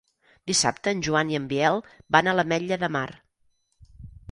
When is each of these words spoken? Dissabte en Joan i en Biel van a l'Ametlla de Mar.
Dissabte 0.51 0.93
en 0.95 1.03
Joan 1.07 1.33
i 1.33 1.37
en 1.41 1.45
Biel 1.51 1.77
van 2.17 2.31
a 2.31 2.35
l'Ametlla 2.39 2.81
de 2.87 2.93
Mar. 2.99 3.07